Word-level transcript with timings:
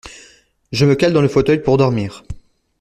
Je 0.71 0.87
me 0.87 0.95
cale 0.95 1.13
dans 1.13 1.21
le 1.21 1.27
fauteuil 1.27 1.61
pour 1.61 1.77
dormir. 1.77 2.23